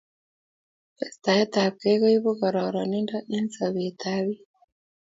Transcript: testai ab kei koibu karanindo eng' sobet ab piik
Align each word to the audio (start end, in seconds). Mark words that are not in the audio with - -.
testai 0.97 1.41
ab 1.65 1.73
kei 1.81 1.97
koibu 2.01 2.31
karanindo 2.39 3.17
eng' 3.35 3.53
sobet 3.55 4.01
ab 4.15 4.23
piik 4.25 4.39